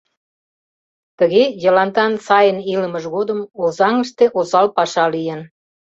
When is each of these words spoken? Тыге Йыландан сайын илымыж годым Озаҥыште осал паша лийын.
Тыге 1.17 1.43
Йыландан 1.63 2.13
сайын 2.27 2.57
илымыж 2.73 3.03
годым 3.15 3.39
Озаҥыште 3.61 4.25
осал 4.39 4.67
паша 4.75 5.05
лийын. 5.13 5.41